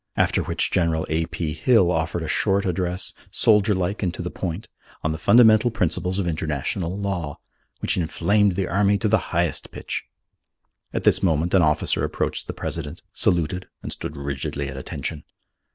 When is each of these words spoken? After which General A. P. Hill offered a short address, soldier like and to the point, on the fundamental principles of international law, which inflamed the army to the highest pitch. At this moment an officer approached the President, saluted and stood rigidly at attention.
After 0.17 0.41
which 0.41 0.71
General 0.71 1.05
A. 1.09 1.27
P. 1.27 1.53
Hill 1.53 1.91
offered 1.91 2.23
a 2.23 2.27
short 2.27 2.65
address, 2.65 3.13
soldier 3.29 3.75
like 3.75 4.01
and 4.01 4.11
to 4.15 4.23
the 4.23 4.31
point, 4.31 4.67
on 5.03 5.11
the 5.11 5.19
fundamental 5.19 5.69
principles 5.69 6.17
of 6.17 6.25
international 6.25 6.97
law, 6.97 7.37
which 7.81 7.97
inflamed 7.97 8.53
the 8.53 8.65
army 8.67 8.97
to 8.97 9.07
the 9.07 9.19
highest 9.29 9.69
pitch. 9.69 10.05
At 10.91 11.03
this 11.03 11.21
moment 11.21 11.53
an 11.53 11.61
officer 11.61 12.03
approached 12.03 12.47
the 12.47 12.53
President, 12.53 13.03
saluted 13.13 13.67
and 13.83 13.91
stood 13.91 14.17
rigidly 14.17 14.69
at 14.69 14.75
attention. 14.75 15.23